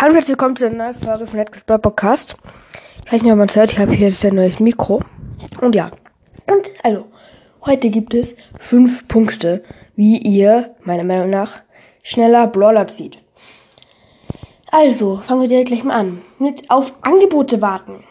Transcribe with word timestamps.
Hallo 0.00 0.12
und 0.12 0.16
herzlich 0.16 0.38
willkommen 0.38 0.56
zu 0.56 0.64
einer 0.64 0.76
neuen 0.76 0.94
Folge 0.94 1.26
von 1.26 1.38
Netflix 1.38 1.66
Brawl 1.66 1.78
Podcast. 1.78 2.34
Ich 3.04 3.12
weiß 3.12 3.22
nicht, 3.22 3.32
ob 3.32 3.36
man 3.36 3.48
es 3.50 3.56
hört, 3.56 3.70
ich 3.70 3.78
habe 3.78 3.92
hier 3.92 4.08
jetzt 4.08 4.24
ein 4.24 4.34
neues 4.34 4.58
Mikro. 4.58 5.02
Und 5.60 5.74
ja. 5.74 5.90
Und 6.50 6.72
also, 6.82 7.04
heute 7.66 7.90
gibt 7.90 8.14
es 8.14 8.34
fünf 8.58 9.08
Punkte, 9.08 9.62
wie 9.96 10.16
ihr, 10.16 10.74
meiner 10.84 11.04
Meinung 11.04 11.28
nach, 11.28 11.60
schneller 12.02 12.46
Brawler 12.46 12.88
zieht. 12.88 13.18
Also, 14.72 15.18
fangen 15.18 15.42
wir 15.42 15.48
direkt 15.48 15.68
gleich 15.68 15.84
mal 15.84 16.00
an. 16.00 16.22
Mit 16.38 16.70
auf 16.70 16.94
Angebote 17.02 17.60
warten. 17.60 18.02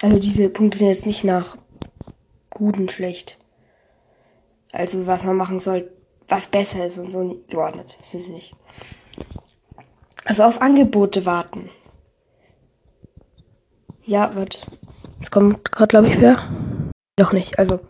Also 0.00 0.18
diese 0.18 0.48
Punkte 0.48 0.78
sind 0.78 0.88
jetzt 0.88 1.06
nicht 1.06 1.22
nach 1.22 1.56
gut 2.50 2.76
und 2.76 2.90
schlecht. 2.90 3.38
Also 4.72 5.06
was 5.06 5.22
man 5.22 5.36
machen 5.36 5.60
soll, 5.60 5.88
was 6.26 6.48
besser 6.48 6.84
ist 6.84 6.98
und 6.98 7.12
so 7.12 7.44
geordnet. 7.48 7.96
Sind 8.02 8.24
sie 8.24 8.32
nicht. 8.32 8.56
Also 10.24 10.44
auf 10.44 10.62
Angebote 10.62 11.26
warten. 11.26 11.70
Ja, 14.04 14.34
wird. 14.34 14.66
Es 15.20 15.30
kommt 15.30 15.70
gerade, 15.72 15.88
glaube 15.88 16.08
ich, 16.08 16.20
wer. 16.20 16.38
Noch 17.18 17.32
nicht. 17.32 17.58
Also 17.58 17.80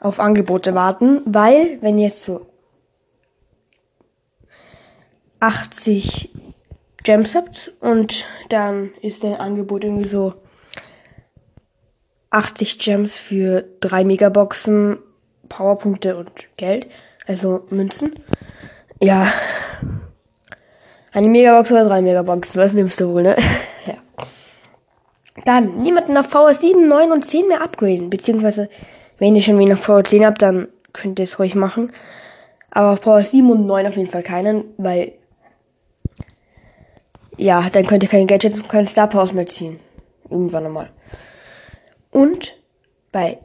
auf 0.00 0.20
Angebote 0.20 0.74
warten, 0.74 1.22
weil 1.24 1.78
wenn 1.82 1.98
ihr 1.98 2.08
jetzt 2.08 2.22
so 2.22 2.46
80 5.40 6.32
Gems 7.02 7.34
habt 7.34 7.72
und 7.80 8.24
dann 8.48 8.90
ist 9.02 9.22
dein 9.24 9.36
Angebot 9.36 9.84
irgendwie 9.84 10.08
so 10.08 10.34
80 12.30 12.78
Gems 12.78 13.16
für 13.16 13.64
3 13.80 14.04
Megaboxen, 14.04 14.98
Powerpunkte 15.48 16.16
und 16.16 16.30
Geld, 16.56 16.88
also 17.26 17.66
Münzen. 17.70 18.14
Ja, 19.00 19.32
eine 21.16 21.28
Megabox 21.28 21.72
oder 21.72 21.86
drei 21.86 22.02
Megaboxen, 22.02 22.60
was 22.60 22.74
nimmst 22.74 23.00
du 23.00 23.08
wohl, 23.08 23.22
ne? 23.22 23.36
ja. 23.86 23.94
Dann 25.46 25.78
niemanden 25.78 26.16
auf 26.16 26.32
VR7, 26.34 26.86
9 26.86 27.10
und 27.10 27.24
10 27.24 27.48
mehr 27.48 27.62
upgraden. 27.62 28.10
Beziehungsweise, 28.10 28.68
wenn 29.18 29.34
ihr 29.34 29.40
schon 29.40 29.58
wen 29.58 29.72
auf 29.72 29.88
VR10 29.88 30.26
habt, 30.26 30.42
dann 30.42 30.68
könnt 30.92 31.18
ihr 31.18 31.24
es 31.24 31.38
ruhig 31.38 31.54
machen. 31.54 31.90
Aber 32.70 32.92
auf 32.92 33.06
VR7 33.06 33.50
und 33.50 33.66
9 33.66 33.86
auf 33.86 33.96
jeden 33.96 34.10
Fall 34.10 34.22
keinen, 34.22 34.64
weil 34.76 35.12
ja, 37.38 37.68
dann 37.70 37.86
könnt 37.86 38.02
ihr 38.02 38.08
keine 38.10 38.26
Gadgets 38.26 38.60
und 38.60 38.68
keine 38.68 38.86
Star 38.86 39.08
Powers 39.08 39.32
mehr 39.32 39.46
ziehen. 39.46 39.80
Irgendwann 40.28 40.64
nochmal. 40.64 40.90
Und 42.10 42.56
bei 43.12 43.38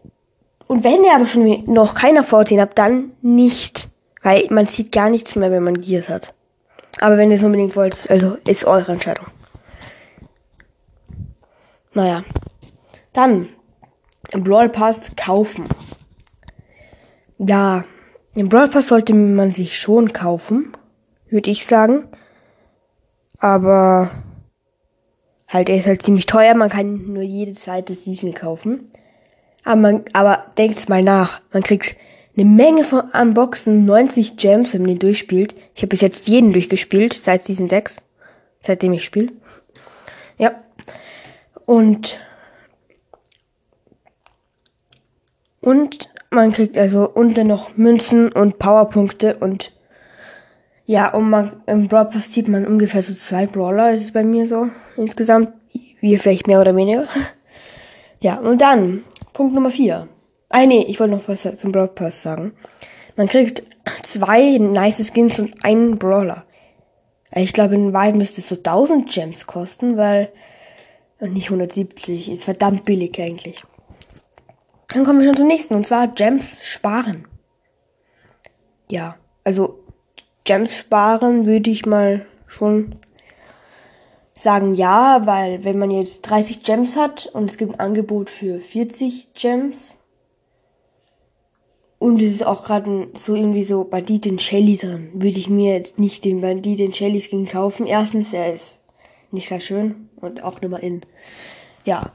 und 0.68 0.84
wenn 0.84 1.04
ihr 1.04 1.14
aber 1.14 1.26
schon 1.26 1.66
noch 1.66 1.96
keiner 1.96 2.24
VR10 2.24 2.60
habt, 2.60 2.78
dann 2.78 3.12
nicht. 3.22 3.90
Weil 4.24 4.48
man 4.50 4.68
sieht 4.68 4.92
gar 4.92 5.10
nichts 5.10 5.36
mehr, 5.36 5.52
wenn 5.52 5.64
man 5.64 5.82
Gears 5.82 6.10
hat. 6.10 6.34
Aber 7.00 7.18
wenn 7.18 7.32
ihr 7.32 7.38
es 7.38 7.44
unbedingt 7.44 7.76
wollt, 7.76 8.10
also 8.10 8.38
ist 8.46 8.66
eure 8.66 8.92
Entscheidung. 8.92 9.28
Naja. 11.94 12.24
Dann 13.14 13.50
im 14.32 14.44
Brawl 14.44 14.70
Pass 14.70 15.12
kaufen. 15.16 15.68
Ja, 17.38 17.84
im 18.36 18.50
Brawl 18.50 18.70
Pass 18.70 18.88
sollte 18.88 19.14
man 19.14 19.52
sich 19.52 19.80
schon 19.80 20.14
kaufen, 20.14 20.72
würde 21.30 21.50
ich 21.50 21.66
sagen. 21.66 22.08
Aber 23.38 24.12
halt, 25.48 25.70
er 25.70 25.78
ist 25.78 25.88
halt 25.88 26.04
ziemlich 26.04 26.28
teuer. 26.28 26.54
Man 26.56 26.70
kann 26.70 27.12
nur 27.12 27.24
jede 27.24 27.54
zweite 27.54 27.94
Season 27.94 28.34
kaufen. 28.34 28.92
Aber 29.64 29.76
man, 29.76 30.06
aber 30.14 30.46
denkt 30.58 30.88
mal 30.88 31.04
nach. 31.04 31.42
Man 31.52 31.64
kriegt 31.64 31.98
eine 32.36 32.46
Menge 32.46 32.84
von 32.84 33.10
Unboxen, 33.12 33.86
90 33.86 34.38
Gems, 34.38 34.74
wenn 34.74 34.82
man 34.82 34.92
den 34.92 35.00
durchspielt. 35.00 35.56
Ich 35.76 35.82
habe 35.82 35.90
bis 35.90 36.02
jetzt 36.02 36.28
jeden 36.28 36.54
durchgespielt, 36.54 37.14
seit 37.14 37.44
Season 37.44 37.68
6. 37.68 38.02
Seitdem 38.60 38.94
ich 38.94 39.04
spiele. 39.04 39.32
Ja. 40.38 40.56
Und 41.66 42.20
und 45.60 46.10
man 46.32 46.52
kriegt 46.52 46.78
also 46.78 47.10
unten 47.10 47.48
noch 47.48 47.76
Münzen 47.78 48.32
und 48.32 48.58
Powerpunkte 48.58 49.38
und 49.38 49.72
ja, 50.86 51.14
und 51.14 51.30
man 51.30 51.62
im 51.68 51.88
Brawl 51.88 52.06
Pass 52.06 52.34
sieht 52.34 52.48
man 52.48 52.66
ungefähr 52.66 53.02
so 53.02 53.14
zwei 53.14 53.46
Brawler, 53.46 53.92
ist 53.94 54.02
es 54.02 54.12
bei 54.12 54.24
mir 54.24 54.48
so 54.48 54.70
insgesamt, 54.98 55.54
wie 56.02 56.18
vielleicht 56.18 56.48
mehr 56.48 56.60
oder 56.60 56.76
weniger. 56.76 57.08
Ja, 58.20 58.36
und 58.40 58.62
dann 58.62 59.04
Punkt 59.34 59.54
Nummer 59.54 59.72
4. 59.72 60.08
Ah, 60.52 60.66
nee, 60.66 60.86
ich 60.88 61.00
wollte 61.00 61.16
noch 61.16 61.28
was 61.28 61.48
zum 61.58 61.72
Brawl 61.72 61.88
Pass 61.88 62.22
sagen. 62.22 62.54
Man 63.16 63.28
kriegt 63.28 63.64
zwei 64.04 64.58
nice 64.58 65.12
Skins 65.14 65.40
und 65.40 65.64
einen 65.64 65.98
Brawler. 65.98 66.46
Ich 67.34 67.54
glaube, 67.54 67.76
in 67.76 67.94
Wahrheit 67.94 68.16
müsste 68.16 68.42
es 68.42 68.50
so 68.50 68.56
1000 68.56 69.10
Gems 69.10 69.48
kosten, 69.48 69.98
weil. 69.98 70.32
Und 71.20 71.34
nicht 71.34 71.46
170. 71.46 72.32
Ist 72.32 72.46
verdammt 72.46 72.84
billig 72.84 73.22
eigentlich. 73.22 73.64
Dann 74.90 75.06
kommen 75.06 75.20
wir 75.20 75.28
schon 75.28 75.38
zum 75.38 75.48
nächsten. 75.48 75.76
Und 75.76 75.86
zwar 75.86 76.08
Gems 76.08 76.58
sparen. 76.62 77.28
Ja, 78.90 79.16
also 79.44 79.80
Gems 80.44 80.76
sparen 80.76 81.46
würde 81.46 81.70
ich 81.70 81.86
mal 81.86 82.26
schon 82.48 82.96
sagen 84.34 84.74
ja, 84.74 85.26
weil 85.26 85.64
wenn 85.64 85.78
man 85.78 85.92
jetzt 85.92 86.24
30 86.24 86.64
Gems 86.64 86.98
hat 86.98 87.28
und 87.28 87.50
es 87.50 87.58
gibt 87.58 87.74
ein 87.74 87.80
Angebot 87.80 88.30
für 88.30 88.60
40 88.60 89.34
Gems, 89.34 89.96
und 92.02 92.20
es 92.20 92.34
ist 92.34 92.48
auch 92.48 92.64
gerade 92.64 93.10
so 93.14 93.36
irgendwie 93.36 93.64
so 93.64 93.84
Bandit 93.84 94.26
in 94.26 94.40
Shelly 94.40 94.76
drin. 94.76 95.12
Würde 95.14 95.38
ich 95.38 95.50
mir 95.52 95.76
jetzt 95.76 96.00
nicht 96.00 96.26
den 96.26 96.42
Bandit 96.42 96.80
in 96.80 96.96
Shelly 96.96 97.22
Skin 97.22 97.46
kaufen. 97.46 97.86
Erstens, 97.86 98.34
er 98.34 98.52
ist 98.52 98.80
nicht 99.30 99.48
sehr 99.48 99.60
schön 99.60 100.10
und 100.16 100.44
auch 100.44 100.60
nur 100.62 100.72
mal 100.72 100.80
in. 100.80 101.02
Ja. 101.86 102.12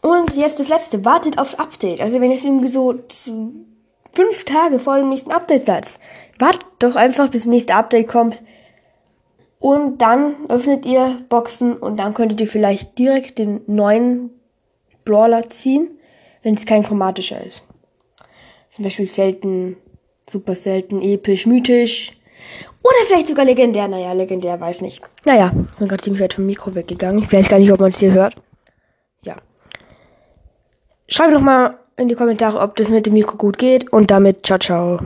Und 0.00 0.34
jetzt 0.36 0.58
das 0.58 0.70
letzte. 0.70 1.04
Wartet 1.04 1.36
aufs 1.36 1.56
Update. 1.56 2.00
Also 2.00 2.18
wenn 2.22 2.32
es 2.32 2.44
irgendwie 2.44 2.70
so 2.70 2.94
fünf 4.10 4.44
Tage 4.46 4.78
vor 4.78 4.96
dem 4.96 5.10
nächsten 5.10 5.32
Update 5.32 5.66
seid, 5.66 6.00
wartet 6.38 6.64
doch 6.78 6.96
einfach 6.96 7.28
bis 7.28 7.42
das 7.42 7.50
nächste 7.50 7.74
Update 7.74 8.08
kommt. 8.08 8.40
Und 9.58 9.98
dann 9.98 10.48
öffnet 10.48 10.86
ihr 10.86 11.18
Boxen 11.28 11.76
und 11.76 11.98
dann 11.98 12.14
könntet 12.14 12.40
ihr 12.40 12.48
vielleicht 12.48 12.96
direkt 12.96 13.38
den 13.38 13.60
neuen 13.66 14.30
Brawler 15.04 15.50
ziehen, 15.50 15.90
wenn 16.42 16.54
es 16.54 16.64
kein 16.64 16.84
chromatischer 16.84 17.44
ist. 17.44 17.64
Zum 18.80 18.84
Beispiel 18.84 19.10
selten, 19.10 19.76
super 20.26 20.54
selten, 20.54 21.02
episch, 21.02 21.44
mythisch. 21.44 22.12
Oder 22.82 22.94
vielleicht 23.06 23.28
sogar 23.28 23.44
legendär. 23.44 23.86
Naja, 23.88 24.14
legendär, 24.14 24.58
weiß 24.58 24.80
nicht. 24.80 25.02
Naja, 25.26 25.52
ich 25.70 25.76
bin 25.76 25.86
gerade 25.86 26.02
ziemlich 26.02 26.22
weit 26.22 26.32
vom 26.32 26.46
Mikro 26.46 26.74
weggegangen. 26.74 27.22
Ich 27.22 27.30
weiß 27.30 27.50
gar 27.50 27.58
nicht, 27.58 27.70
ob 27.70 27.80
man 27.80 27.90
es 27.90 27.98
hier 27.98 28.12
hört. 28.12 28.36
Ja. 29.22 29.36
Schreibt 31.08 31.34
noch 31.34 31.42
mal 31.42 31.76
in 31.98 32.08
die 32.08 32.14
Kommentare, 32.14 32.58
ob 32.58 32.74
das 32.76 32.88
mit 32.88 33.04
dem 33.04 33.12
Mikro 33.12 33.36
gut 33.36 33.58
geht. 33.58 33.92
Und 33.92 34.10
damit 34.10 34.46
ciao, 34.46 34.58
ciao. 34.58 34.98